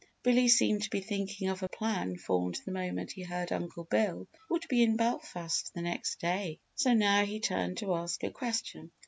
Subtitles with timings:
[0.23, 4.27] Billy seemed to be thinking of a plan formed the moment he heard Uncle Bill
[4.49, 6.57] would be in Belfast the next day.
[6.73, 8.89] So now he turned to ask a question.